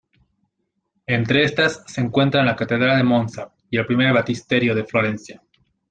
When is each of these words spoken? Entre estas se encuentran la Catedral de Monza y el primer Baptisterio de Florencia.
Entre 1.05 1.43
estas 1.43 1.83
se 1.85 2.01
encuentran 2.01 2.47
la 2.47 2.55
Catedral 2.55 2.97
de 2.97 3.03
Monza 3.03 3.53
y 3.69 3.77
el 3.77 3.85
primer 3.85 4.11
Baptisterio 4.11 4.73
de 4.73 4.83
Florencia. 4.83 5.43